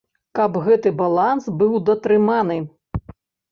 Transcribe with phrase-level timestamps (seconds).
[0.37, 2.59] Каб гэты баланс быў датрыманы.